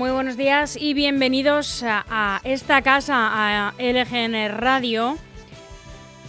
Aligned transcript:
Muy 0.00 0.12
buenos 0.12 0.38
días 0.38 0.78
y 0.80 0.94
bienvenidos 0.94 1.82
a, 1.82 2.06
a 2.08 2.40
esta 2.44 2.80
casa, 2.80 3.16
a 3.18 3.74
LGN 3.78 4.48
Radio, 4.56 5.18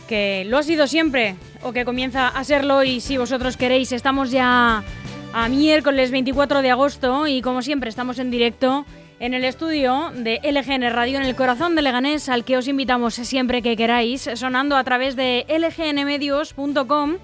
que 0.10 0.44
lo 0.46 0.58
ha 0.58 0.64
sido 0.64 0.88
siempre 0.88 1.38
o 1.64 1.72
que 1.72 1.86
comienza 1.86 2.28
a 2.28 2.44
serlo. 2.44 2.84
Y 2.84 3.00
si 3.00 3.16
vosotros 3.16 3.56
queréis, 3.56 3.94
estamos 3.94 4.30
ya 4.30 4.84
a 5.32 5.48
miércoles 5.48 6.12
24 6.12 6.62
de 6.62 6.70
agosto 6.70 7.28
y 7.28 7.42
como 7.42 7.62
siempre 7.62 7.90
estamos 7.90 8.20
en 8.20 8.30
directo 8.30 8.86
en 9.22 9.34
el 9.34 9.46
estudio 9.46 10.12
de 10.16 10.42
LGN 10.44 10.92
Radio 10.92 11.20
en 11.20 11.24
el 11.24 11.38
corazón 11.38 11.74
de 11.74 11.82
Leganés 11.82 12.28
al 12.28 12.44
que 12.44 12.58
os 12.58 12.68
invitamos 12.68 13.14
siempre 13.14 13.62
que 13.62 13.78
queráis, 13.78 14.30
sonando 14.36 14.76
a 14.76 14.84
través 14.84 15.16
de 15.16 15.46
lgnmedios.com, 15.48 17.16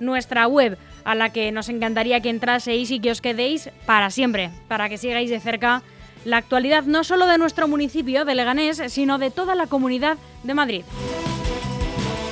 nuestra 0.00 0.46
web 0.46 0.78
a 1.04 1.14
la 1.14 1.30
que 1.30 1.52
nos 1.52 1.68
encantaría 1.68 2.20
que 2.20 2.30
entraseis 2.30 2.90
y 2.90 3.00
que 3.00 3.10
os 3.10 3.20
quedéis 3.20 3.70
para 3.86 4.10
siempre, 4.10 4.50
para 4.68 4.88
que 4.88 4.98
sigáis 4.98 5.30
de 5.30 5.40
cerca 5.40 5.82
la 6.24 6.36
actualidad 6.36 6.84
no 6.84 7.04
solo 7.04 7.26
de 7.26 7.38
nuestro 7.38 7.68
municipio 7.68 8.24
de 8.24 8.34
Leganés, 8.34 8.82
sino 8.88 9.18
de 9.18 9.30
toda 9.30 9.54
la 9.54 9.66
comunidad 9.66 10.18
de 10.42 10.54
Madrid. 10.54 10.84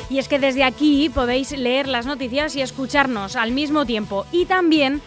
Y 0.09 0.19
es 0.19 0.29
que 0.29 0.39
desde 0.39 0.65
aquí 0.65 1.09
podéis 1.09 1.53
leer 1.53 1.87
las 1.87 2.07
noticias 2.07 2.57
y 2.57 2.63
escucharnos 2.63 3.37
al 3.37 3.53
mismo 3.53 3.87
tiempo. 3.87 4.27
Y 4.33 4.47
también 4.47 5.01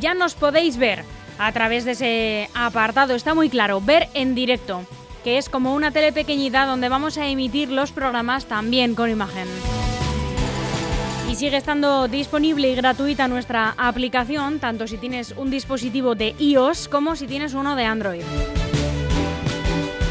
ya 0.00 0.12
nos 0.12 0.34
podéis 0.34 0.76
ver 0.76 1.04
a 1.38 1.50
través 1.52 1.84
de 1.84 1.92
ese 1.92 2.50
apartado, 2.54 3.14
está 3.14 3.34
muy 3.34 3.48
claro, 3.48 3.80
ver 3.80 4.08
en 4.14 4.34
directo, 4.34 4.84
que 5.24 5.38
es 5.38 5.48
como 5.48 5.74
una 5.74 5.90
tele 5.90 6.12
pequeñita 6.12 6.66
donde 6.66 6.88
vamos 6.88 7.18
a 7.18 7.26
emitir 7.26 7.70
los 7.70 7.90
programas 7.90 8.46
también 8.46 8.94
con 8.94 9.10
imagen. 9.10 9.48
Y 11.30 11.36
sigue 11.36 11.56
estando 11.56 12.06
disponible 12.06 12.70
y 12.70 12.74
gratuita 12.74 13.28
nuestra 13.28 13.74
aplicación, 13.76 14.60
tanto 14.60 14.86
si 14.86 14.98
tienes 14.98 15.34
un 15.36 15.50
dispositivo 15.50 16.14
de 16.14 16.34
iOS 16.38 16.88
como 16.88 17.16
si 17.16 17.26
tienes 17.26 17.54
uno 17.54 17.76
de 17.76 17.84
Android. 17.84 18.22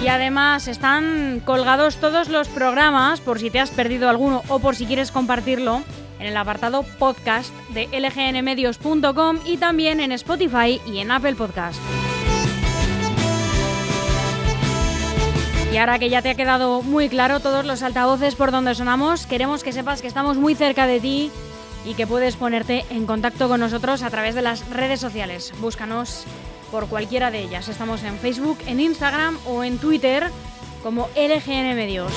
Y 0.04 0.08
además 0.10 0.68
están 0.68 1.42
colgados 1.46 1.96
todos 1.96 2.28
los 2.28 2.50
programas, 2.50 3.22
por 3.22 3.40
si 3.40 3.50
te 3.50 3.62
has 3.62 3.72
perdido 3.72 4.10
alguno 4.10 4.44
o 4.50 4.60
por 4.60 4.76
si 4.76 4.86
quieres 4.86 5.12
compartirlo, 5.12 5.82
en 6.20 6.28
el 6.28 6.36
apartado 6.36 6.84
podcast 7.00 7.54
de 7.70 7.88
lgnmedios.com 7.88 9.40
y 9.46 9.58
también 9.58 10.00
en 10.00 10.12
Spotify 10.12 10.82
y 10.86 11.00
en 11.00 11.12
Apple 11.12 11.36
Podcast. 11.36 11.80
Y 15.74 15.78
ahora 15.78 15.98
que 15.98 16.12
ya 16.12 16.22
te 16.22 16.30
ha 16.30 16.36
quedado 16.36 16.84
muy 16.84 17.10
claro 17.10 17.40
todos 17.40 17.66
los 17.66 17.82
altavoces 17.82 18.36
por 18.36 18.52
donde 18.52 18.76
sonamos, 18.76 19.26
queremos 19.26 19.64
que 19.64 19.72
sepas 19.72 20.04
que 20.04 20.08
estamos 20.08 20.38
muy 20.38 20.54
cerca 20.54 20.86
de 20.86 21.00
ti 21.00 21.32
y 21.84 21.96
que 21.96 22.06
puedes 22.06 22.36
ponerte 22.36 22.86
en 22.92 23.08
contacto 23.08 23.50
con 23.50 23.60
nosotros 23.60 24.04
a 24.04 24.12
través 24.12 24.36
de 24.36 24.44
las 24.44 24.70
redes 24.70 25.00
sociales. 25.00 25.52
Búscanos 25.60 26.26
por 26.70 26.88
cualquiera 26.90 27.32
de 27.32 27.40
ellas. 27.40 27.70
Estamos 27.70 28.04
en 28.04 28.20
Facebook, 28.20 28.60
en 28.68 28.82
Instagram 28.82 29.40
o 29.48 29.64
en 29.64 29.80
Twitter 29.80 30.30
como 30.84 31.10
LGN 31.16 31.76
Medios. 31.76 32.14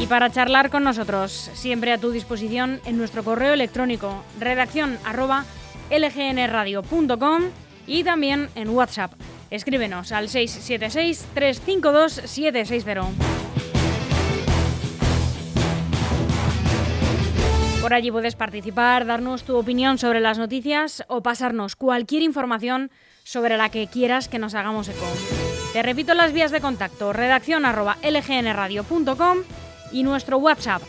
Y 0.00 0.06
para 0.06 0.30
charlar 0.30 0.70
con 0.70 0.82
nosotros, 0.82 1.50
siempre 1.52 1.92
a 1.92 1.98
tu 1.98 2.10
disposición 2.10 2.80
en 2.86 2.96
nuestro 2.96 3.22
correo 3.22 3.52
electrónico 3.52 4.24
redacción 4.40 4.98
arroba 5.04 5.44
lgnradio.com 5.90 7.42
y 7.86 8.02
también 8.02 8.48
en 8.54 8.70
WhatsApp 8.70 9.12
Escríbenos 9.50 10.12
al 10.12 10.28
676-352-760. 10.28 13.08
Por 17.80 17.94
allí 17.94 18.10
puedes 18.10 18.34
participar, 18.34 19.06
darnos 19.06 19.44
tu 19.44 19.56
opinión 19.56 19.98
sobre 19.98 20.18
las 20.18 20.38
noticias 20.38 21.04
o 21.06 21.22
pasarnos 21.22 21.76
cualquier 21.76 22.22
información 22.22 22.90
sobre 23.22 23.56
la 23.56 23.68
que 23.68 23.86
quieras 23.86 24.28
que 24.28 24.40
nos 24.40 24.56
hagamos 24.56 24.88
eco. 24.88 25.06
Te 25.72 25.84
repito 25.84 26.14
las 26.14 26.32
vías 26.32 26.50
de 26.50 26.60
contacto, 26.60 27.12
redacción 27.12 27.62
lgnradio.com 27.62 29.38
y 29.92 30.02
nuestro 30.02 30.38
WhatsApp 30.38 30.82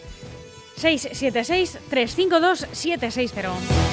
676 0.77 1.77
352 1.89 2.67
760. 2.71 3.86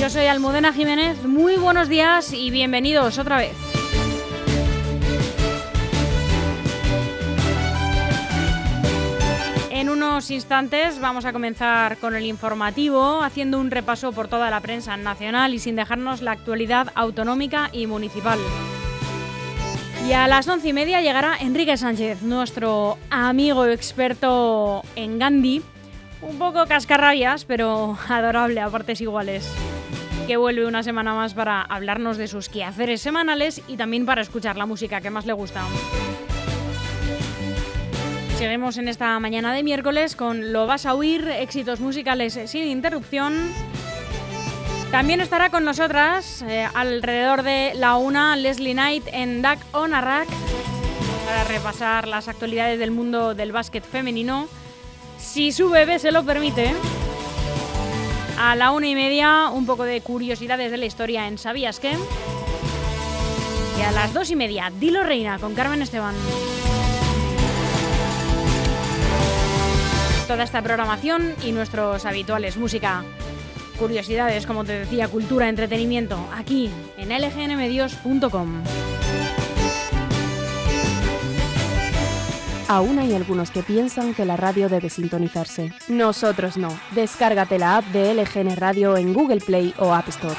Yo 0.00 0.08
soy 0.08 0.24
Almudena 0.28 0.72
Jiménez, 0.72 1.22
muy 1.24 1.58
buenos 1.58 1.90
días 1.90 2.32
y 2.32 2.50
bienvenidos 2.50 3.18
otra 3.18 3.36
vez. 3.36 3.52
En 9.70 9.90
unos 9.90 10.30
instantes 10.30 10.98
vamos 11.00 11.26
a 11.26 11.34
comenzar 11.34 11.98
con 11.98 12.14
el 12.16 12.24
informativo, 12.24 13.20
haciendo 13.22 13.60
un 13.60 13.70
repaso 13.70 14.12
por 14.12 14.28
toda 14.28 14.48
la 14.48 14.60
prensa 14.60 14.96
nacional 14.96 15.52
y 15.52 15.58
sin 15.58 15.76
dejarnos 15.76 16.22
la 16.22 16.32
actualidad 16.32 16.90
autonómica 16.94 17.68
y 17.70 17.86
municipal. 17.86 18.38
Y 20.08 20.14
a 20.14 20.26
las 20.28 20.48
once 20.48 20.66
y 20.66 20.72
media 20.72 21.02
llegará 21.02 21.36
Enrique 21.38 21.76
Sánchez, 21.76 22.22
nuestro 22.22 22.96
amigo 23.10 23.66
experto 23.66 24.82
en 24.96 25.18
Gandhi, 25.18 25.60
un 26.22 26.38
poco 26.38 26.66
cascarrabias, 26.66 27.44
pero 27.44 27.98
adorable 28.08 28.60
a 28.60 28.68
partes 28.68 29.00
iguales 29.00 29.50
que 30.26 30.36
vuelve 30.36 30.64
una 30.64 30.84
semana 30.84 31.12
más 31.12 31.34
para 31.34 31.62
hablarnos 31.62 32.16
de 32.16 32.28
sus 32.28 32.48
quehaceres 32.48 33.00
semanales 33.00 33.62
y 33.66 33.76
también 33.76 34.06
para 34.06 34.22
escuchar 34.22 34.56
la 34.56 34.64
música 34.64 35.00
que 35.00 35.10
más 35.10 35.26
le 35.26 35.32
gusta. 35.32 35.64
Seguimos 38.38 38.78
en 38.78 38.88
esta 38.88 39.18
mañana 39.18 39.52
de 39.52 39.62
miércoles 39.62 40.14
con 40.16 40.52
Lo 40.52 40.66
vas 40.66 40.86
a 40.86 40.94
oír, 40.94 41.26
éxitos 41.28 41.80
musicales 41.80 42.38
sin 42.46 42.68
interrupción. 42.68 43.52
También 44.90 45.20
estará 45.20 45.50
con 45.50 45.64
nosotras 45.64 46.42
eh, 46.42 46.66
alrededor 46.74 47.42
de 47.42 47.72
la 47.74 47.96
una 47.96 48.36
Leslie 48.36 48.72
Knight 48.72 49.08
en 49.12 49.42
Duck 49.42 49.58
on 49.72 49.94
a 49.94 50.00
Rack 50.00 50.28
para 51.26 51.44
repasar 51.44 52.08
las 52.08 52.28
actualidades 52.28 52.78
del 52.78 52.92
mundo 52.92 53.34
del 53.34 53.52
básquet 53.52 53.84
femenino, 53.84 54.48
si 55.20 55.52
su 55.52 55.68
bebé 55.70 55.98
se 55.98 56.10
lo 56.10 56.24
permite. 56.24 56.72
A 58.38 58.56
la 58.56 58.70
una 58.70 58.88
y 58.88 58.94
media, 58.94 59.50
un 59.52 59.66
poco 59.66 59.84
de 59.84 60.00
curiosidades 60.00 60.70
de 60.70 60.78
la 60.78 60.86
historia 60.86 61.28
en 61.28 61.38
¿Sabías 61.38 61.78
qué? 61.78 61.92
Y 63.78 63.82
a 63.82 63.92
las 63.92 64.12
dos 64.12 64.30
y 64.30 64.36
media, 64.36 64.72
Dilo 64.78 65.04
Reina 65.04 65.38
con 65.38 65.54
Carmen 65.54 65.82
Esteban. 65.82 66.14
Toda 70.26 70.44
esta 70.44 70.62
programación 70.62 71.34
y 71.44 71.52
nuestros 71.52 72.04
habituales 72.06 72.56
música, 72.56 73.04
curiosidades, 73.78 74.46
como 74.46 74.64
te 74.64 74.78
decía, 74.78 75.08
cultura, 75.08 75.48
entretenimiento, 75.48 76.18
aquí 76.34 76.70
en 76.96 77.08
lgnmedios.com. 77.08 78.62
Aún 82.70 83.00
hay 83.00 83.16
algunos 83.16 83.50
que 83.50 83.64
piensan 83.64 84.14
que 84.14 84.24
la 84.24 84.36
radio 84.36 84.68
debe 84.68 84.90
sintonizarse. 84.90 85.72
Nosotros 85.88 86.56
no. 86.56 86.68
Descárgate 86.94 87.58
la 87.58 87.78
app 87.78 87.84
de 87.86 88.14
LGN 88.14 88.54
Radio 88.54 88.96
en 88.96 89.12
Google 89.12 89.40
Play 89.40 89.74
o 89.76 89.92
App 89.92 90.06
Store. 90.06 90.36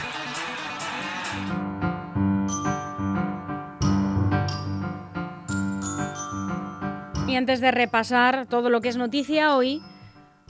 Y 7.27 7.35
antes 7.35 7.59
de 7.59 7.71
repasar 7.71 8.45
todo 8.45 8.69
lo 8.69 8.79
que 8.79 8.87
es 8.87 8.95
noticia 8.95 9.53
hoy, 9.57 9.81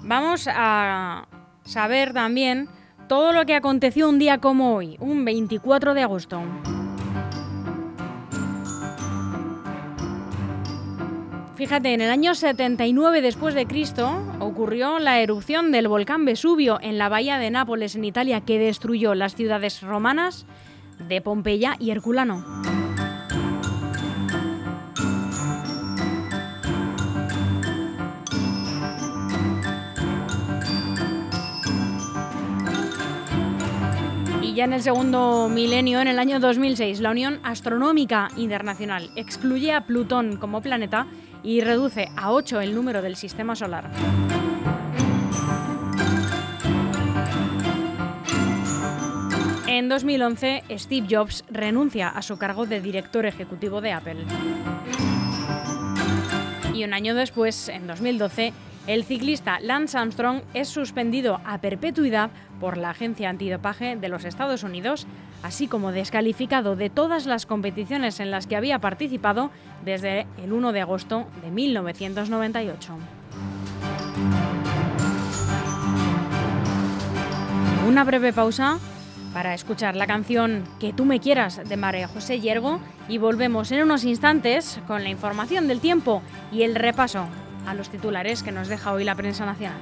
vamos 0.04 0.48
a 0.54 1.28
saber 1.64 2.14
también 2.14 2.70
todo 3.08 3.34
lo 3.34 3.48
que 3.48 3.56
aconteció 3.56 4.08
un 4.08 4.20
día 4.20 4.38
como 4.38 4.76
hoy, 4.76 4.98
un 5.00 5.26
24 5.26 5.96
de 5.96 6.04
agosto. 6.04 6.44
Fíjate, 11.62 11.94
en 11.94 12.02
el 12.02 12.10
año 12.10 12.34
79 12.34 13.22
después 13.22 13.54
de 13.54 13.68
Cristo 13.68 14.20
ocurrió 14.40 14.98
la 14.98 15.20
erupción 15.20 15.72
del 15.72 15.88
volcán 15.88 16.26
Vesubio 16.26 16.80
en 16.82 16.98
la 16.98 17.08
bahía 17.08 17.38
de 17.38 17.52
Nápoles 17.52 17.96
en 17.96 18.04
Italia 18.04 18.42
que 18.42 18.58
destruyó 18.58 19.14
las 19.14 19.36
ciudades 19.36 19.84
romanas 19.84 20.48
de 21.08 21.22
Pompeya 21.22 21.76
y 21.78 21.92
Herculano. 21.92 22.44
Y 34.42 34.56
ya 34.56 34.64
en 34.64 34.74
el 34.74 34.82
segundo 34.82 35.48
milenio, 35.48 36.02
en 36.02 36.08
el 36.08 36.18
año 36.18 36.40
2006, 36.40 37.02
la 37.02 37.12
Unión 37.12 37.40
Astronómica 37.44 38.30
Internacional 38.36 39.12
excluye 39.16 39.74
a 39.74 39.86
Plutón 39.86 40.38
como 40.38 40.62
planeta 40.62 41.06
y 41.44 41.62
reduce 41.62 42.10
a 42.16 42.32
8 42.32 42.62
el 42.62 42.76
número 42.76 43.02
del 43.02 43.16
sistema 43.16 43.56
solar. 43.56 43.90
En 49.68 49.90
2011, 49.90 50.64
Steve 50.78 51.08
Jobs 51.10 51.44
renuncia 51.50 52.10
a 52.10 52.22
su 52.22 52.38
cargo 52.38 52.66
de 52.66 52.82
director 52.82 53.26
ejecutivo 53.26 53.82
de 53.82 53.94
Apple. 53.94 54.26
Y 56.74 56.84
un 56.84 56.94
año 56.94 57.16
después, 57.16 57.68
en 57.70 57.88
2012, 57.88 58.54
El 58.88 59.04
ciclista 59.04 59.60
Lance 59.60 59.98
Armstrong 59.98 60.42
es 60.54 60.68
suspendido 60.68 61.40
a 61.46 61.60
perpetuidad 61.60 62.32
por 62.60 62.78
la 62.78 62.90
Agencia 62.90 63.30
Antidopaje 63.30 63.96
de 63.96 64.10
los 64.10 64.26
Estados 64.26 64.64
Unidos, 64.64 65.06
así 65.44 65.68
como 65.68 65.92
descalificado 65.92 66.76
de 66.76 66.90
todas 66.90 67.26
las 67.26 67.46
competiciones 67.46 68.20
en 68.20 68.32
las 68.32 68.48
que 68.48 68.56
había 68.56 68.80
participado 68.80 69.52
desde 69.84 70.28
el 70.44 70.54
1 70.54 70.72
de 70.72 70.82
agosto 70.82 71.28
de 71.44 71.52
1998. 71.52 72.94
Una 77.88 78.04
breve 78.04 78.32
pausa 78.32 78.78
para 79.34 79.54
escuchar 79.54 79.96
la 79.96 80.08
canción 80.08 80.64
Que 80.80 80.94
tú 80.94 81.06
me 81.06 81.20
quieras 81.20 81.62
de 81.68 81.78
María 81.78 82.08
José 82.08 82.40
Yergo 82.40 82.80
y 83.08 83.18
volvemos 83.18 83.72
en 83.72 83.84
unos 83.84 84.04
instantes 84.04 84.80
con 84.88 85.04
la 85.04 85.10
información 85.10 85.68
del 85.68 85.80
tiempo 85.80 86.22
y 86.52 86.64
el 86.64 86.76
repaso 86.76 87.26
a 87.66 87.74
los 87.74 87.90
titulares 87.90 88.44
que 88.44 88.52
nos 88.52 88.68
deja 88.68 88.92
hoy 88.92 89.04
la 89.04 89.16
prensa 89.16 89.46
nacional. 89.46 89.78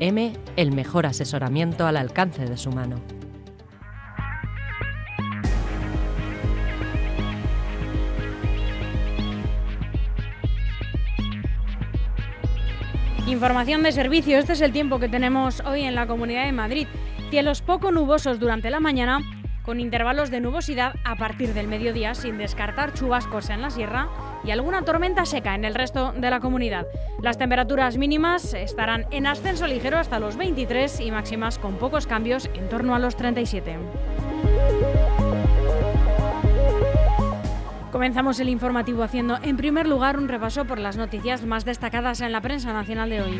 EM, 0.00 0.32
el 0.56 0.72
mejor 0.72 1.06
asesoramiento 1.06 1.86
al 1.86 1.96
alcance 1.96 2.44
de 2.44 2.56
su 2.56 2.70
mano. 2.70 2.96
Información 13.26 13.82
de 13.82 13.92
servicio, 13.92 14.38
este 14.38 14.54
es 14.54 14.60
el 14.62 14.72
tiempo 14.72 14.98
que 14.98 15.08
tenemos 15.08 15.60
hoy 15.60 15.82
en 15.82 15.94
la 15.94 16.06
Comunidad 16.06 16.46
de 16.46 16.52
Madrid. 16.52 16.86
Cielos 17.30 17.60
poco 17.60 17.92
nubosos 17.92 18.40
durante 18.40 18.70
la 18.70 18.80
mañana, 18.80 19.20
con 19.62 19.80
intervalos 19.80 20.30
de 20.30 20.40
nubosidad 20.40 20.94
a 21.04 21.16
partir 21.16 21.52
del 21.52 21.68
mediodía, 21.68 22.14
sin 22.14 22.38
descartar 22.38 22.94
chubascos 22.94 23.50
en 23.50 23.60
la 23.60 23.70
sierra 23.70 24.08
y 24.48 24.50
alguna 24.50 24.80
tormenta 24.80 25.26
seca 25.26 25.54
en 25.54 25.66
el 25.66 25.74
resto 25.74 26.14
de 26.16 26.30
la 26.30 26.40
comunidad. 26.40 26.86
Las 27.20 27.36
temperaturas 27.36 27.98
mínimas 27.98 28.54
estarán 28.54 29.04
en 29.10 29.26
ascenso 29.26 29.66
ligero 29.66 29.98
hasta 29.98 30.18
los 30.18 30.38
23 30.38 31.00
y 31.00 31.10
máximas 31.10 31.58
con 31.58 31.76
pocos 31.76 32.06
cambios 32.06 32.48
en 32.54 32.66
torno 32.70 32.94
a 32.94 32.98
los 32.98 33.14
37. 33.14 33.76
Comenzamos 37.92 38.40
el 38.40 38.48
informativo 38.48 39.02
haciendo 39.02 39.36
en 39.42 39.58
primer 39.58 39.86
lugar 39.86 40.16
un 40.16 40.28
repaso 40.28 40.64
por 40.64 40.78
las 40.78 40.96
noticias 40.96 41.44
más 41.44 41.66
destacadas 41.66 42.22
en 42.22 42.32
la 42.32 42.40
prensa 42.40 42.72
nacional 42.72 43.10
de 43.10 43.20
hoy. 43.20 43.38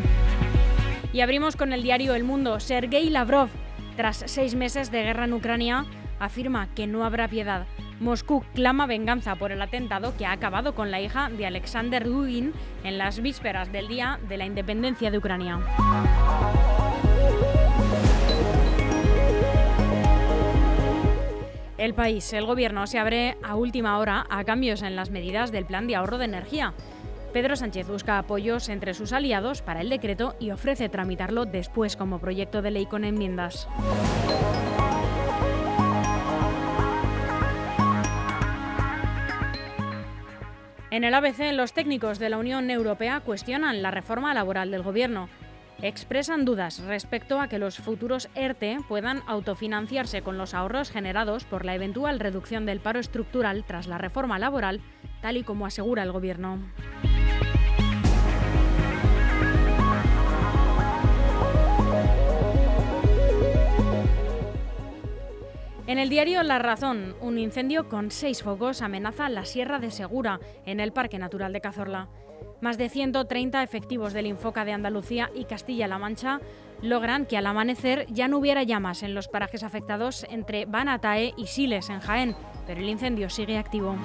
Y 1.15 1.23
abrimos 1.23 1.57
con 1.57 1.73
el 1.73 1.83
diario 1.83 2.15
El 2.15 2.25
Mundo. 2.25 2.61
Sergei 2.61 3.09
Lavrov, 3.09 3.49
tras 3.97 4.25
seis 4.27 4.55
meses 4.55 4.91
de 4.91 5.05
guerra 5.05 5.25
en 5.25 5.33
Ucrania, 5.33 5.87
afirma 6.21 6.69
que 6.75 6.87
no 6.87 7.03
habrá 7.07 7.29
piedad. 7.29 7.65
Moscú 8.01 8.45
clama 8.55 8.87
venganza 8.87 9.35
por 9.35 9.51
el 9.51 9.61
atentado 9.61 10.17
que 10.17 10.25
ha 10.25 10.33
acabado 10.33 10.75
con 10.75 10.91
la 10.91 11.01
hija 11.01 11.31
de 11.31 11.47
Alexander 11.47 12.05
Dugin 12.05 12.53
en 12.85 12.97
las 12.97 13.21
vísperas 13.21 13.73
del 13.73 13.89
Día 13.89 14.21
de 14.29 14.37
la 14.37 14.47
Independencia 14.47 15.11
de 15.11 15.19
Ucrania. 15.19 15.59
El 21.77 21.95
país, 21.95 22.33
el 22.33 22.45
gobierno 22.45 22.87
se 22.87 22.99
abre 22.99 23.37
a 23.43 23.55
última 23.57 23.99
hora 23.99 24.27
a 24.31 24.45
cambios 24.45 24.83
en 24.83 24.97
las 24.97 25.11
medidas 25.11 25.53
del 25.53 25.65
plan 25.65 25.87
de 25.87 25.97
ahorro 25.97 26.19
de 26.19 26.25
energía. 26.25 26.75
Pedro 27.33 27.57
Sánchez 27.57 27.87
busca 27.87 28.19
apoyos 28.19 28.69
entre 28.69 28.95
sus 28.95 29.13
aliados 29.13 29.63
para 29.63 29.81
el 29.81 29.89
decreto 29.89 30.35
y 30.41 30.51
ofrece 30.51 30.89
tramitarlo 30.89 31.47
después 31.47 31.97
como 31.97 32.19
proyecto 32.19 32.63
de 32.63 32.71
ley 32.71 32.87
con 32.87 33.05
enmiendas. 33.05 33.69
En 40.91 41.05
el 41.05 41.13
ABC, 41.13 41.53
los 41.53 41.75
técnicos 41.75 42.19
de 42.19 42.31
la 42.31 42.39
Unión 42.39 42.71
Europea 42.71 43.21
cuestionan 43.21 43.83
la 43.83 43.91
reforma 43.91 44.33
laboral 44.33 44.71
del 44.71 44.83
Gobierno. 44.83 45.29
Expresan 45.83 46.47
dudas 46.47 46.81
respecto 46.81 47.41
a 47.41 47.49
que 47.49 47.59
los 47.59 47.77
futuros 47.77 48.31
ERTE 48.35 48.79
puedan 48.89 49.23
autofinanciarse 49.27 50.23
con 50.23 50.39
los 50.39 50.55
ahorros 50.55 50.91
generados 50.91 51.45
por 51.45 51.67
la 51.67 51.75
eventual 51.75 52.19
reducción 52.19 52.65
del 52.65 52.81
paro 52.81 53.01
estructural 53.01 53.65
tras 53.67 53.87
la 53.87 53.99
reforma 53.99 54.39
laboral, 54.39 54.81
tal 55.21 55.37
y 55.37 55.45
como 55.45 55.67
asegura 55.67 56.03
el 56.03 56.13
Gobierno. 56.13 56.59
En 65.89 65.99
el 65.99 66.11
diario 66.11 66.43
La 66.43 66.59
Razón, 66.59 67.17
un 67.23 67.39
incendio 67.39 67.89
con 67.89 68.11
seis 68.11 68.43
focos 68.43 68.83
amenaza 68.83 69.31
la 69.31 69.47
Sierra 69.47 69.79
de 69.79 69.91
Segura, 69.91 70.39
en 70.67 70.81
el 70.81 70.93
Parque 70.93 71.19
Natural 71.19 71.51
de 71.51 71.63
Cazorla. 71.63 72.09
Más 72.61 72.77
de 72.77 72.91
130 72.91 73.63
efectivos 73.63 74.13
del 74.13 74.27
Infoca 74.27 74.67
de 74.67 74.73
Andalucía 74.73 75.31
y 75.35 75.47
Castilla-La 75.47 75.97
Mancha 75.97 76.43
logran 76.83 77.25
que 77.25 77.39
al 77.39 77.47
amanecer 77.47 78.07
ya 78.11 78.29
no 78.29 78.37
hubiera 78.37 78.65
llamas 78.65 79.03
en 79.03 79.15
los 79.15 79.29
parajes 79.29 79.63
afectados 79.63 80.27
entre 80.29 80.67
Banatae 80.67 81.33
y 81.39 81.47
Siles, 81.47 81.89
en 81.89 82.01
Jaén, 82.01 82.37
pero 82.67 82.81
el 82.81 82.89
incendio 82.91 83.31
sigue 83.31 83.57
activo. 83.57 83.97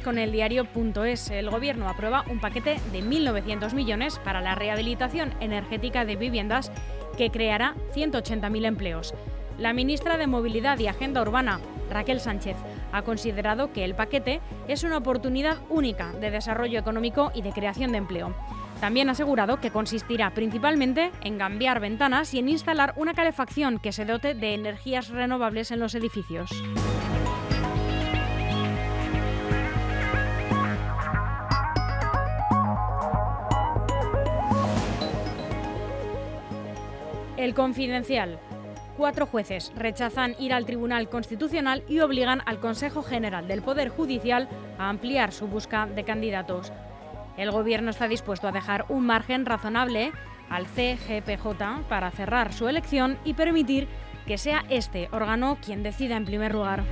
Con 0.00 0.18
el 0.18 0.30
diario.es. 0.30 1.30
El 1.30 1.50
gobierno 1.50 1.88
aprueba 1.88 2.24
un 2.30 2.38
paquete 2.38 2.78
de 2.92 3.02
1.900 3.02 3.74
millones 3.74 4.20
para 4.20 4.40
la 4.40 4.54
rehabilitación 4.54 5.34
energética 5.40 6.04
de 6.04 6.14
viviendas 6.14 6.70
que 7.18 7.30
creará 7.30 7.74
180.000 7.92 8.64
empleos. 8.66 9.14
La 9.58 9.72
ministra 9.72 10.16
de 10.16 10.28
Movilidad 10.28 10.78
y 10.78 10.86
Agenda 10.86 11.20
Urbana, 11.20 11.58
Raquel 11.90 12.20
Sánchez, 12.20 12.56
ha 12.92 13.02
considerado 13.02 13.72
que 13.72 13.84
el 13.84 13.96
paquete 13.96 14.40
es 14.68 14.84
una 14.84 14.98
oportunidad 14.98 15.58
única 15.68 16.12
de 16.12 16.30
desarrollo 16.30 16.78
económico 16.78 17.32
y 17.34 17.42
de 17.42 17.50
creación 17.50 17.90
de 17.90 17.98
empleo. 17.98 18.32
También 18.80 19.08
ha 19.08 19.12
asegurado 19.12 19.60
que 19.60 19.72
consistirá 19.72 20.30
principalmente 20.30 21.10
en 21.20 21.36
cambiar 21.36 21.80
ventanas 21.80 22.32
y 22.32 22.38
en 22.38 22.48
instalar 22.48 22.94
una 22.96 23.12
calefacción 23.12 23.80
que 23.80 23.92
se 23.92 24.04
dote 24.04 24.34
de 24.34 24.54
energías 24.54 25.08
renovables 25.08 25.72
en 25.72 25.80
los 25.80 25.96
edificios. 25.96 26.50
El 37.40 37.54
Confidencial. 37.54 38.38
Cuatro 38.98 39.24
jueces 39.24 39.72
rechazan 39.74 40.36
ir 40.38 40.52
al 40.52 40.66
Tribunal 40.66 41.08
Constitucional 41.08 41.82
y 41.88 42.00
obligan 42.00 42.42
al 42.44 42.60
Consejo 42.60 43.02
General 43.02 43.48
del 43.48 43.62
Poder 43.62 43.88
Judicial 43.88 44.46
a 44.78 44.90
ampliar 44.90 45.32
su 45.32 45.46
busca 45.48 45.86
de 45.86 46.04
candidatos. 46.04 46.70
El 47.38 47.50
Gobierno 47.50 47.92
está 47.92 48.08
dispuesto 48.08 48.46
a 48.46 48.52
dejar 48.52 48.84
un 48.90 49.06
margen 49.06 49.46
razonable 49.46 50.12
al 50.50 50.66
CGPJ 50.66 51.88
para 51.88 52.10
cerrar 52.10 52.52
su 52.52 52.68
elección 52.68 53.16
y 53.24 53.32
permitir 53.32 53.88
que 54.26 54.36
sea 54.36 54.66
este 54.68 55.08
órgano 55.10 55.56
quien 55.64 55.82
decida 55.82 56.18
en 56.18 56.26
primer 56.26 56.52
lugar. 56.52 56.84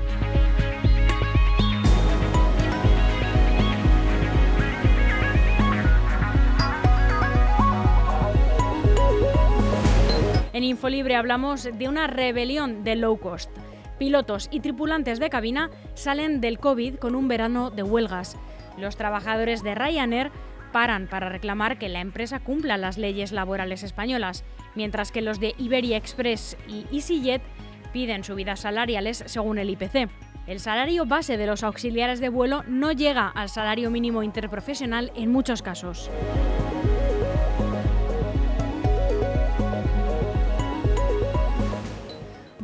En 10.58 10.64
Infolibre 10.64 11.14
hablamos 11.14 11.68
de 11.72 11.88
una 11.88 12.08
rebelión 12.08 12.82
de 12.82 12.96
low 12.96 13.16
cost. 13.20 13.48
Pilotos 13.96 14.48
y 14.50 14.58
tripulantes 14.58 15.20
de 15.20 15.30
cabina 15.30 15.70
salen 15.94 16.40
del 16.40 16.58
COVID 16.58 16.96
con 16.96 17.14
un 17.14 17.28
verano 17.28 17.70
de 17.70 17.84
huelgas. 17.84 18.36
Los 18.76 18.96
trabajadores 18.96 19.62
de 19.62 19.76
Ryanair 19.76 20.32
paran 20.72 21.06
para 21.06 21.28
reclamar 21.28 21.78
que 21.78 21.88
la 21.88 22.00
empresa 22.00 22.40
cumpla 22.40 22.76
las 22.76 22.98
leyes 22.98 23.30
laborales 23.30 23.84
españolas, 23.84 24.42
mientras 24.74 25.12
que 25.12 25.22
los 25.22 25.38
de 25.38 25.54
Iberia 25.58 25.96
Express 25.96 26.56
y 26.66 26.86
EasyJet 26.92 27.42
piden 27.92 28.24
subidas 28.24 28.58
salariales 28.58 29.22
según 29.26 29.58
el 29.58 29.70
IPC. 29.70 30.10
El 30.48 30.58
salario 30.58 31.06
base 31.06 31.36
de 31.36 31.46
los 31.46 31.62
auxiliares 31.62 32.18
de 32.18 32.30
vuelo 32.30 32.64
no 32.66 32.90
llega 32.90 33.28
al 33.28 33.48
salario 33.48 33.92
mínimo 33.92 34.24
interprofesional 34.24 35.12
en 35.14 35.30
muchos 35.30 35.62
casos. 35.62 36.10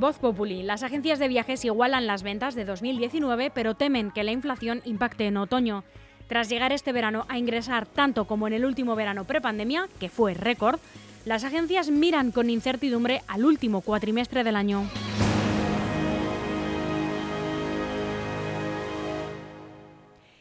Voz 0.05 0.19
Populi. 0.19 0.63
Las 0.63 0.83
agencias 0.83 1.19
de 1.19 1.29
viajes 1.29 1.65
igualan 1.65 2.07
las 2.07 2.23
ventas 2.23 2.55
de 2.55 2.67
2019, 2.67 3.49
pero 3.49 3.75
temen 3.75 4.11
que 4.11 4.23
la 4.23 4.33
inflación 4.33 4.83
impacte 4.85 5.25
en 5.25 5.39
otoño. 5.39 5.83
Tras 6.27 6.51
llegar 6.51 6.73
este 6.73 6.93
verano 6.93 7.25
a 7.31 7.39
ingresar 7.39 7.87
tanto 7.87 8.27
como 8.27 8.47
en 8.47 8.53
el 8.53 8.67
último 8.67 8.97
verano 8.97 9.25
prepandemia, 9.25 9.89
que 9.99 10.11
fue 10.11 10.35
récord, 10.35 10.79
las 11.25 11.43
agencias 11.43 11.89
miran 11.91 12.33
con 12.33 12.51
incertidumbre 12.51 13.23
al 13.29 13.47
último 13.47 13.81
cuatrimestre 13.81 14.45
del 14.45 14.57
año. 14.57 14.83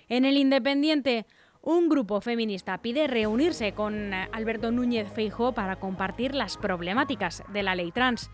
En 0.10 0.26
el 0.26 0.36
Independiente, 0.36 1.26
un 1.62 1.88
grupo 1.88 2.20
feminista 2.20 2.80
pide 2.80 3.08
reunirse 3.08 3.72
con 3.72 4.14
Alberto 4.14 4.74
Núñez 4.74 5.08
Feijóo 5.14 5.54
para 5.54 5.78
compartir 5.78 6.36
las 6.36 6.58
problemáticas 6.58 7.42
de 7.54 7.64
la 7.64 7.76
ley 7.76 7.94
trans. 7.94 8.30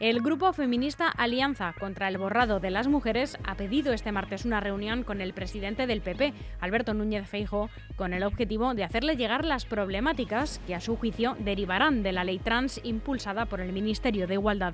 El 0.00 0.22
grupo 0.22 0.54
feminista 0.54 1.08
Alianza 1.08 1.74
contra 1.78 2.08
el 2.08 2.16
Borrado 2.16 2.58
de 2.58 2.70
las 2.70 2.88
Mujeres 2.88 3.36
ha 3.46 3.54
pedido 3.54 3.92
este 3.92 4.12
martes 4.12 4.46
una 4.46 4.58
reunión 4.58 5.04
con 5.04 5.20
el 5.20 5.34
presidente 5.34 5.86
del 5.86 6.00
PP, 6.00 6.32
Alberto 6.58 6.94
Núñez 6.94 7.28
Feijo, 7.28 7.68
con 7.96 8.14
el 8.14 8.22
objetivo 8.22 8.72
de 8.72 8.84
hacerle 8.84 9.16
llegar 9.16 9.44
las 9.44 9.66
problemáticas 9.66 10.58
que 10.66 10.74
a 10.74 10.80
su 10.80 10.96
juicio 10.96 11.36
derivarán 11.40 12.02
de 12.02 12.12
la 12.12 12.24
ley 12.24 12.38
trans 12.38 12.80
impulsada 12.82 13.44
por 13.44 13.60
el 13.60 13.74
Ministerio 13.74 14.26
de 14.26 14.34
Igualdad. 14.34 14.72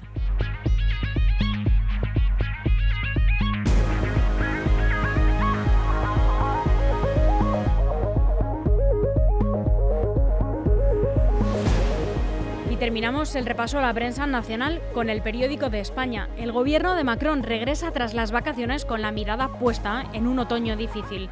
Terminamos 12.96 13.36
el 13.36 13.44
repaso 13.44 13.78
a 13.78 13.82
la 13.82 13.92
prensa 13.92 14.26
nacional 14.26 14.80
con 14.94 15.10
el 15.10 15.20
periódico 15.20 15.68
de 15.68 15.80
España. 15.80 16.30
El 16.38 16.50
gobierno 16.50 16.94
de 16.94 17.04
Macron 17.04 17.42
regresa 17.42 17.90
tras 17.90 18.14
las 18.14 18.32
vacaciones 18.32 18.86
con 18.86 19.02
la 19.02 19.12
mirada 19.12 19.58
puesta 19.58 20.06
en 20.14 20.26
un 20.26 20.38
otoño 20.38 20.78
difícil. 20.78 21.28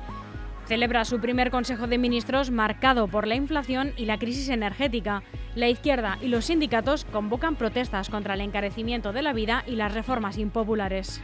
Celebra 0.66 1.06
su 1.06 1.21
primer 1.21 1.50
Consejo 1.50 1.87
de 1.87 1.97
Ministros 1.97 2.50
marcado 2.50 3.09
por 3.09 3.26
la 3.26 3.37
inflación 3.37 3.94
y 3.97 4.04
la 4.04 4.18
crisis 4.18 4.50
energética. 4.50 5.23
La 5.54 5.71
izquierda 5.71 6.18
y 6.21 6.28
los 6.28 6.44
sindicatos 6.44 7.06
convocan 7.06 7.56
protestas 7.56 8.11
contra 8.11 8.35
el 8.35 8.42
encarecimiento 8.42 9.14
de 9.14 9.23
la 9.23 9.33
vida 9.33 9.64
y 9.66 9.76
las 9.76 9.94
reformas 9.94 10.37
impopulares. 10.37 11.23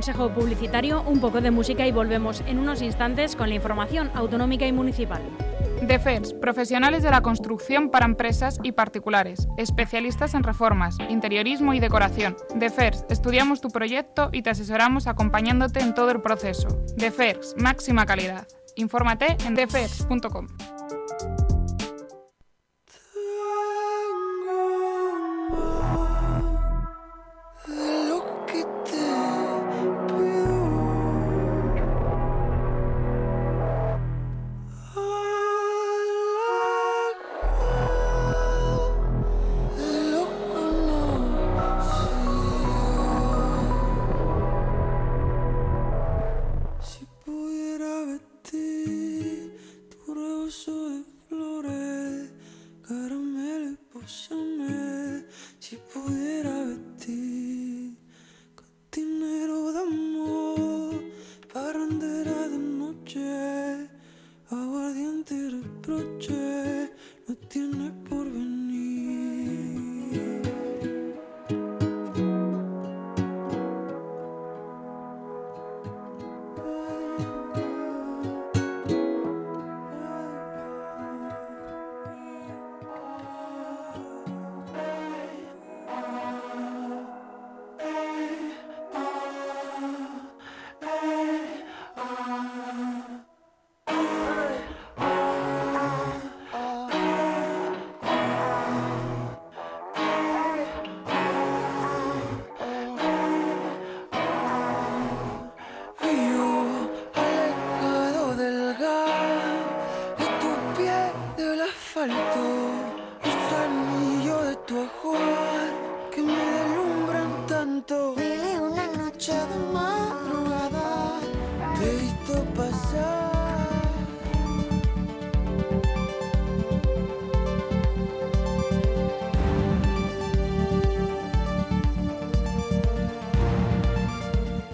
Consejo 0.00 0.30
publicitario, 0.30 1.02
un 1.02 1.20
poco 1.20 1.42
de 1.42 1.50
música 1.50 1.86
y 1.86 1.92
volvemos 1.92 2.42
en 2.46 2.58
unos 2.58 2.80
instantes 2.80 3.36
con 3.36 3.50
la 3.50 3.56
información 3.56 4.10
autonómica 4.14 4.66
y 4.66 4.72
municipal. 4.72 5.20
DEFERS, 5.82 6.32
profesionales 6.32 7.02
de 7.02 7.10
la 7.10 7.20
construcción 7.20 7.90
para 7.90 8.06
empresas 8.06 8.58
y 8.62 8.72
particulares, 8.72 9.46
especialistas 9.58 10.32
en 10.32 10.42
reformas, 10.42 10.96
interiorismo 11.10 11.74
y 11.74 11.80
decoración. 11.80 12.34
DEFERS, 12.54 13.04
estudiamos 13.10 13.60
tu 13.60 13.68
proyecto 13.68 14.30
y 14.32 14.40
te 14.40 14.48
asesoramos 14.48 15.06
acompañándote 15.06 15.80
en 15.80 15.92
todo 15.92 16.10
el 16.12 16.22
proceso. 16.22 16.68
DEFERS, 16.96 17.56
máxima 17.58 18.06
calidad. 18.06 18.48
Infórmate 18.76 19.36
en 19.44 19.54
defers.com. 19.54 20.46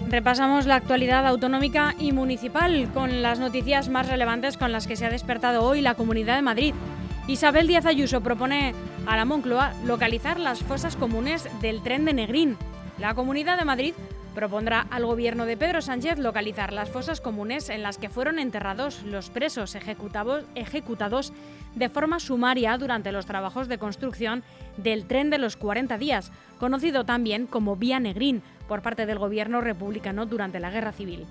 Repasamos 0.09 0.65
la 0.65 0.75
actualidad 0.75 1.27
autonómica 1.27 1.93
y 1.99 2.13
municipal 2.13 2.89
con 2.93 3.21
las 3.21 3.39
noticias 3.39 3.89
más 3.89 4.07
relevantes 4.07 4.55
con 4.55 4.71
las 4.71 4.87
que 4.87 4.95
se 4.95 5.05
ha 5.05 5.09
despertado 5.09 5.65
hoy 5.65 5.81
la 5.81 5.95
Comunidad 5.95 6.37
de 6.37 6.41
Madrid. 6.41 6.73
Isabel 7.27 7.67
Díaz 7.67 7.85
Ayuso 7.85 8.21
propone 8.21 8.73
a 9.05 9.17
la 9.17 9.25
Moncloa 9.25 9.73
localizar 9.83 10.39
las 10.39 10.63
fosas 10.63 10.95
comunes 10.95 11.49
del 11.59 11.81
tren 11.81 12.05
de 12.05 12.13
Negrín. 12.13 12.55
La 12.99 13.15
Comunidad 13.15 13.57
de 13.57 13.65
Madrid 13.65 13.93
propondrá 14.33 14.87
al 14.91 15.05
gobierno 15.05 15.45
de 15.45 15.57
Pedro 15.57 15.81
Sánchez 15.81 16.19
localizar 16.19 16.71
las 16.71 16.89
fosas 16.89 17.19
comunes 17.19 17.69
en 17.69 17.83
las 17.83 17.97
que 17.97 18.07
fueron 18.07 18.39
enterrados 18.39 19.03
los 19.03 19.29
presos 19.29 19.75
ejecutados 19.75 21.33
de 21.75 21.89
forma 21.89 22.21
sumaria 22.21 22.77
durante 22.77 23.11
los 23.11 23.25
trabajos 23.25 23.67
de 23.67 23.77
construcción 23.77 24.43
del 24.77 25.05
tren 25.05 25.29
de 25.31 25.37
los 25.37 25.57
40 25.57 25.97
días, 25.97 26.31
conocido 26.59 27.03
también 27.03 27.45
como 27.45 27.75
Vía 27.75 27.99
Negrín 27.99 28.41
por 28.67 28.81
parte 28.81 29.05
del 29.05 29.19
gobierno 29.19 29.61
republicano 29.61 30.25
durante 30.25 30.59
la 30.59 30.69
Guerra 30.69 30.91
Civil. 30.91 31.25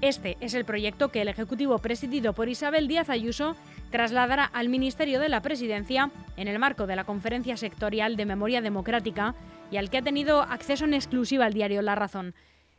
Este 0.00 0.36
es 0.40 0.54
el 0.54 0.64
proyecto 0.64 1.08
que 1.08 1.22
el 1.22 1.28
Ejecutivo 1.28 1.78
presidido 1.78 2.34
por 2.34 2.48
Isabel 2.48 2.88
Díaz 2.88 3.08
Ayuso 3.08 3.56
trasladará 3.90 4.44
al 4.44 4.68
Ministerio 4.68 5.18
de 5.18 5.28
la 5.28 5.40
Presidencia 5.40 6.10
en 6.36 6.48
el 6.48 6.58
marco 6.58 6.86
de 6.86 6.96
la 6.96 7.04
Conferencia 7.04 7.56
Sectorial 7.56 8.16
de 8.16 8.26
Memoria 8.26 8.60
Democrática 8.60 9.34
y 9.70 9.76
al 9.78 9.88
que 9.88 9.98
ha 9.98 10.02
tenido 10.02 10.42
acceso 10.42 10.84
en 10.84 10.94
exclusiva 10.94 11.46
el 11.46 11.54
diario 11.54 11.80
La 11.80 11.94
Razón. 11.94 12.34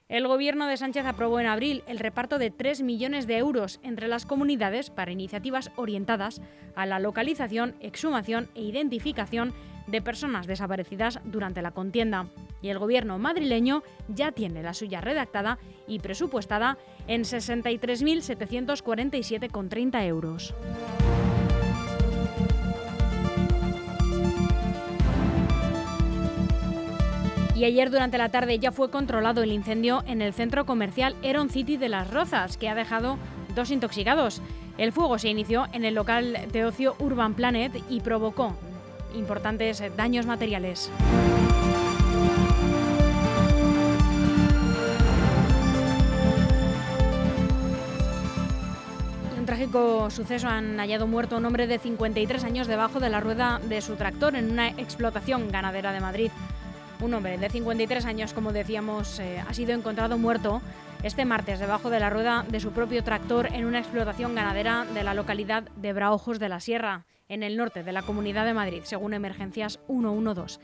El 0.08 0.28
gobierno 0.28 0.68
de 0.68 0.78
Sánchez 0.78 1.08
aprobó 1.08 1.40
en 1.40 1.48
abril 1.48 1.84
el 1.88 1.98
reparto 1.98 2.38
de 2.38 2.52
3 2.52 2.84
millones 2.84 3.26
de 3.26 3.38
euros 3.38 3.80
entre 3.82 4.08
las 4.08 4.28
comunidades 4.28 4.92
para 4.92 5.12
iniciativas 5.12 5.72
orientadas 5.78 6.42
a 6.76 6.86
la 6.86 7.00
localización, 7.00 7.74
exhumación 7.80 8.50
e 8.54 8.62
identificación 8.62 9.52
de 9.88 10.02
personas 10.02 10.48
desaparecidas 10.48 11.20
durante 11.24 11.62
la 11.62 11.72
contienda. 11.72 12.28
Y 12.62 12.70
el 12.70 12.80
gobierno 12.80 13.20
madrileño 13.20 13.84
ya 14.08 14.32
tiene 14.32 14.64
la 14.64 14.74
suya 14.74 15.02
redactada 15.02 15.60
y 15.88 16.00
presupuestada 16.00 16.78
en 17.08 17.24
63.747,30 17.24 20.08
euros. 20.08 20.56
Y 27.56 27.64
ayer 27.64 27.90
durante 27.90 28.18
la 28.18 28.30
tarde 28.30 28.60
ya 28.60 28.74
fue 28.74 28.92
controlado 28.92 29.42
el 29.42 29.54
incendio 29.54 30.04
en 30.08 30.22
el 30.22 30.34
centro 30.34 30.66
comercial 30.66 31.16
Eron 31.24 31.50
City 31.50 31.78
de 31.78 31.88
Las 31.88 32.12
Rozas, 32.12 32.58
que 32.58 32.68
ha 32.68 32.76
dejado 32.76 33.18
dos 33.56 33.72
intoxicados. 33.72 34.42
El 34.78 34.92
fuego 34.92 35.18
se 35.18 35.30
inició 35.30 35.68
en 35.72 35.86
el 35.86 35.96
local 35.96 36.38
de 36.52 36.66
ocio 36.66 36.98
Urban 37.00 37.34
Planet 37.34 37.72
y 37.90 38.02
provocó 38.02 38.58
importantes 39.16 39.84
daños 39.96 40.26
materiales. 40.26 40.92
trágico 49.56 50.10
suceso 50.10 50.50
han 50.50 50.80
hallado 50.80 51.08
muerto 51.08 51.36
a 51.36 51.38
un 51.38 51.46
hombre 51.46 51.66
de 51.66 51.80
53 51.80 52.44
años 52.44 52.68
debajo 52.68 53.00
de 53.00 53.10
la 53.10 53.22
rueda 53.22 53.62
de 53.64 53.82
su 53.82 53.96
tractor 53.96 54.36
en 54.36 54.52
una 54.52 54.70
explotación 54.70 55.50
ganadera 55.50 55.94
de 55.94 56.02
Madrid. 56.02 56.32
Un 57.02 57.14
hombre 57.14 57.38
de 57.38 57.50
53 57.50 58.06
años, 58.06 58.34
como 58.34 58.52
decíamos, 58.52 59.20
eh, 59.20 59.42
ha 59.48 59.54
sido 59.54 59.74
encontrado 59.74 60.18
muerto 60.18 60.62
este 61.04 61.24
martes 61.24 61.60
debajo 61.60 61.90
de 61.90 62.00
la 62.00 62.10
rueda 62.10 62.46
de 62.50 62.60
su 62.60 62.72
propio 62.72 63.04
tractor 63.04 63.48
en 63.54 63.66
una 63.66 63.80
explotación 63.80 64.36
ganadera 64.36 64.86
de 64.94 65.04
la 65.04 65.14
localidad 65.14 65.64
de 65.76 65.94
Braojos 65.94 66.40
de 66.40 66.50
la 66.50 66.60
Sierra, 66.60 67.06
en 67.30 67.44
el 67.44 67.58
norte 67.58 67.84
de 67.84 67.92
la 67.92 68.04
Comunidad 68.04 68.46
de 68.46 68.54
Madrid, 68.54 68.82
según 68.84 69.14
Emergencias 69.14 69.80
112. 69.88 70.60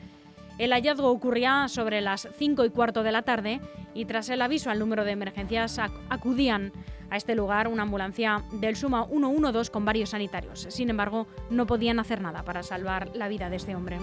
El 0.58 0.72
hallazgo 0.72 1.10
ocurría 1.10 1.66
sobre 1.68 2.00
las 2.00 2.28
5 2.38 2.64
y 2.64 2.70
cuarto 2.70 3.02
de 3.02 3.12
la 3.12 3.22
tarde 3.22 3.60
y 3.94 4.04
tras 4.04 4.28
el 4.28 4.42
aviso 4.42 4.70
al 4.70 4.78
número 4.78 5.04
de 5.04 5.12
emergencias 5.12 5.80
acudían 6.08 6.72
a 7.10 7.16
este 7.16 7.34
lugar 7.34 7.68
una 7.68 7.82
ambulancia 7.82 8.42
del 8.52 8.76
Suma 8.76 9.06
112 9.06 9.70
con 9.70 9.84
varios 9.84 10.10
sanitarios. 10.10 10.66
Sin 10.70 10.90
embargo, 10.90 11.26
no 11.50 11.66
podían 11.66 11.98
hacer 11.98 12.20
nada 12.20 12.44
para 12.44 12.62
salvar 12.62 13.10
la 13.14 13.28
vida 13.28 13.50
de 13.50 13.56
este 13.56 13.74
hombre. 13.74 13.98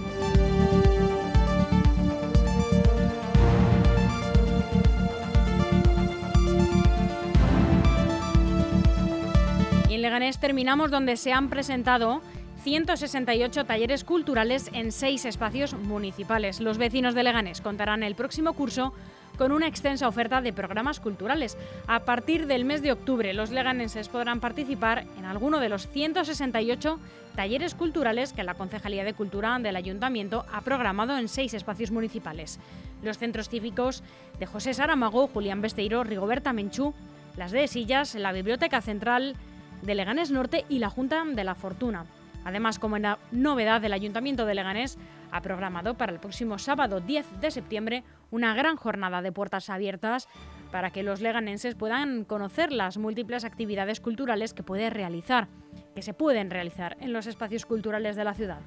en 10.00 10.04
Leganés 10.04 10.38
terminamos 10.38 10.91
donde 10.91 11.17
se 11.17 11.34
han 11.34 11.50
presentado 11.50 12.22
168 12.60 13.65
talleres 13.65 14.04
culturales 14.04 14.69
en 14.74 14.91
seis 14.91 15.26
espacios 15.26 15.74
municipales. 15.74 16.60
Los 16.60 16.78
vecinos 16.78 17.15
de 17.15 17.24
Leganés 17.24 17.62
contarán 17.62 18.04
el 18.04 18.15
próximo 18.15 18.54
curso 18.54 18.93
con 19.38 19.54
una 19.54 19.67
extensa 19.67 20.10
oferta 20.10 20.41
de 20.41 20.52
programas 20.52 21.00
culturales. 21.00 21.58
A 21.88 22.02
partir 22.02 22.45
del 22.45 22.65
mes 22.65 22.82
de 22.82 22.91
octubre, 22.91 23.34
los 23.34 23.52
leganenses 23.52 24.10
podrán 24.10 24.41
participar 24.41 25.06
en 25.17 25.24
alguno 25.24 25.62
de 25.62 25.69
los 25.69 25.88
168 25.88 27.00
talleres 27.36 27.74
culturales 27.74 28.34
que 28.34 28.43
la 28.43 28.56
Concejalía 28.56 29.06
de 29.06 29.13
Cultura 29.13 29.58
del 29.60 29.78
Ayuntamiento 29.78 30.45
ha 30.52 30.60
programado 30.60 31.17
en 31.17 31.30
seis 31.30 31.54
espacios 31.54 31.91
municipales. 31.91 32.60
Los 33.02 33.17
centros 33.17 33.48
cívicos 33.48 34.04
de 34.39 34.45
José 34.45 34.74
Saramago, 34.74 35.28
Julián 35.28 35.62
Besteiro, 35.62 36.04
Rigoberta 36.04 36.52
Menchú, 36.52 36.93
las 37.38 37.54
de 37.54 37.69
Sillas, 37.69 38.15
la 38.15 38.34
Biblioteca 38.34 38.82
Central, 38.82 39.38
de 39.82 39.95
Leganés 39.95 40.32
Norte 40.32 40.65
y 40.67 40.80
la 40.80 40.89
Junta 40.89 41.24
de 41.24 41.43
la 41.45 41.56
Fortuna. 41.56 42.06
Además, 42.45 42.80
como 42.80 42.97
novedad, 43.32 43.84
el 43.84 43.93
Ayuntamiento 43.93 44.45
de 44.45 44.56
Leganés 44.56 44.97
ha 45.32 45.41
programado 45.41 45.95
para 45.95 46.12
el 46.12 46.19
próximo 46.19 46.58
sábado 46.58 47.02
10 47.02 47.41
de 47.41 47.52
septiembre 47.52 48.04
una 48.32 48.54
gran 48.54 48.75
jornada 48.75 49.21
de 49.21 49.32
puertas 49.32 49.69
abiertas 49.69 50.28
para 50.71 50.91
que 50.91 51.04
los 51.04 51.21
leganenses 51.21 51.75
puedan 51.75 52.23
conocer 52.25 52.71
las 52.71 52.97
múltiples 52.97 53.43
actividades 53.43 53.99
culturales 53.99 54.54
que 54.54 54.63
puede 54.63 54.89
realizar, 54.89 55.47
que 55.95 56.02
se 56.02 56.13
pueden 56.13 56.49
realizar 56.49 56.97
en 56.99 57.13
los 57.13 57.28
espacios 57.28 57.65
culturales 57.65 58.15
de 58.15 58.23
la 58.23 58.34
ciudad. 58.34 58.62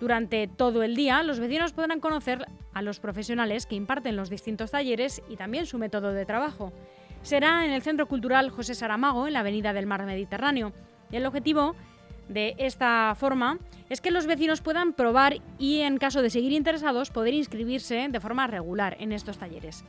Durante 0.00 0.48
todo 0.48 0.82
el 0.82 0.96
día, 0.96 1.22
los 1.22 1.38
vecinos 1.38 1.72
podrán 1.72 2.00
conocer 2.00 2.46
a 2.72 2.82
los 2.82 2.98
profesionales 2.98 3.66
que 3.66 3.76
imparten 3.76 4.16
los 4.16 4.30
distintos 4.30 4.72
talleres 4.72 5.22
y 5.28 5.36
también 5.36 5.66
su 5.66 5.78
método 5.78 6.12
de 6.12 6.26
trabajo 6.26 6.72
será 7.22 7.64
en 7.64 7.72
el 7.72 7.82
Centro 7.82 8.06
Cultural 8.06 8.50
José 8.50 8.74
Saramago, 8.74 9.26
en 9.26 9.32
la 9.32 9.40
Avenida 9.40 9.72
del 9.72 9.86
Mar 9.86 10.04
Mediterráneo. 10.04 10.72
el 11.10 11.24
objetivo 11.26 11.74
de 12.28 12.54
esta 12.58 13.14
forma 13.16 13.58
es 13.90 14.00
que 14.00 14.10
los 14.10 14.26
vecinos 14.26 14.60
puedan 14.60 14.92
probar 14.92 15.36
y, 15.58 15.80
en 15.80 15.98
caso 15.98 16.22
de 16.22 16.30
seguir 16.30 16.52
interesados, 16.52 17.10
poder 17.10 17.34
inscribirse 17.34 18.08
de 18.08 18.20
forma 18.20 18.46
regular 18.46 18.96
en 18.98 19.12
estos 19.12 19.38
talleres. 19.38 19.84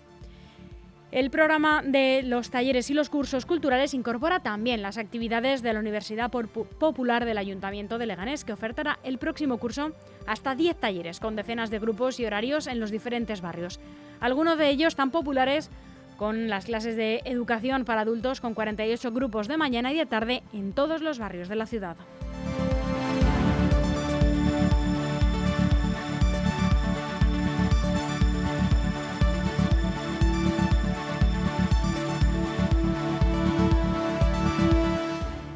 El 1.12 1.30
programa 1.30 1.82
de 1.82 2.24
los 2.24 2.50
talleres 2.50 2.90
y 2.90 2.94
los 2.94 3.10
cursos 3.10 3.46
culturales 3.46 3.94
incorpora 3.94 4.42
también 4.42 4.82
las 4.82 4.98
actividades 4.98 5.62
de 5.62 5.72
la 5.72 5.80
Universidad 5.80 6.30
Popular 6.30 7.24
del 7.24 7.38
Ayuntamiento 7.38 7.98
de 7.98 8.06
Leganés, 8.06 8.44
que 8.44 8.52
ofertará 8.52 9.00
el 9.02 9.18
próximo 9.18 9.58
curso 9.58 9.94
hasta 10.28 10.56
10 10.56 10.76
talleres 10.76 11.22
con 11.22 11.38
decenas 11.38 11.70
de 11.70 11.80
grupos 11.80 12.20
y 12.20 12.26
horarios 12.26 12.68
en 12.68 12.82
los 12.82 12.92
diferentes 12.92 13.40
barrios. 13.40 13.80
Algunos 14.20 14.58
de 14.58 14.68
ellos 14.68 14.98
tan 14.98 15.12
populares 15.12 15.70
con 16.18 16.50
las 16.50 16.66
clases 16.66 16.98
de 16.98 17.22
educación 17.24 17.86
para 17.86 18.02
adultos 18.02 18.42
con 18.42 18.54
48 18.54 19.12
grupos 19.12 19.48
de 19.48 19.56
mañana 19.58 19.94
y 19.94 19.98
de 19.98 20.06
tarde 20.06 20.44
en 20.54 20.74
todos 20.74 21.02
los 21.02 21.20
barrios 21.20 21.48
de 21.48 21.56
la 21.56 21.66
ciudad. 21.66 21.96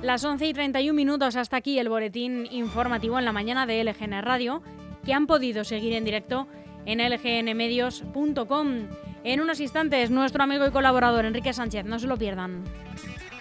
Las 0.10 0.24
11 0.24 0.48
y 0.48 0.54
31 0.54 0.95
minutos 0.95 1.36
hasta 1.36 1.58
aquí 1.58 1.78
el 1.78 1.88
boletín 1.88 2.48
informativo 2.50 3.19
en 3.19 3.26
la 3.26 3.32
mañana 3.32 3.67
de 3.67 3.84
LGN 3.84 4.24
Radio, 4.24 4.63
que 5.06 5.13
han 5.13 5.28
podido 5.28 5.63
seguir 5.63 5.93
en 5.93 6.04
directo 6.04 6.48
en 6.88 6.98
lgnmedios.com. 6.98 8.88
En 9.24 9.39
unos 9.39 9.60
instantes, 9.60 10.10
nuestro 10.10 10.41
amigo 10.41 10.65
y 10.65 10.72
colaborador 10.72 11.26
Enrique 11.26 11.54
Sánchez, 11.54 11.86
no 11.86 12.00
se 12.00 12.08
lo 12.08 12.17
pierdan. 12.17 12.63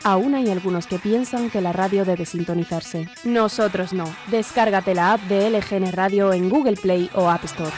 Aún 0.05 0.35
hay 0.35 0.51
algunos 0.51 0.87
que 0.87 0.99
piensan 0.99 1.49
que 1.49 1.63
la 1.63 1.73
radio 1.73 2.05
debe 2.05 2.27
sintonizarse. 2.27 3.09
Nosotros 3.25 3.95
no. 3.95 4.05
Descárgate 4.27 4.95
la 4.95 5.15
app 5.15 5.23
de 5.23 5.49
LGN 5.49 5.91
Radio 5.93 6.35
en 6.35 6.51
Google 6.51 6.77
Play 6.77 7.09
o 7.15 7.31
App 7.31 7.45
Store. 7.45 7.73